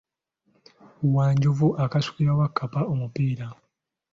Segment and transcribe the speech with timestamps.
[1.13, 3.47] Wanjovu akasukira Wakkapa omupiira.